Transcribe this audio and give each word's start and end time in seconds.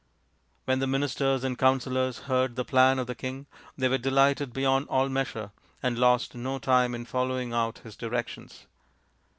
When 0.65 0.79
the 0.79 0.87
ministers 0.87 1.43
and 1.43 1.59
counsellors 1.59 2.21
heard 2.21 2.55
the 2.55 2.65
plan 2.65 2.97
of 2.97 3.05
the 3.05 3.13
king 3.13 3.45
they 3.77 3.87
were 3.87 3.99
delighted 3.99 4.51
beyond 4.51 4.87
all 4.87 5.09
measure, 5.09 5.51
and 5.83 5.95
lost 5.95 6.33
no 6.33 6.57
time 6.57 6.95
in 6.95 7.05
following 7.05 7.53
out 7.53 7.77
his 7.83 7.95
directions. 7.95 8.65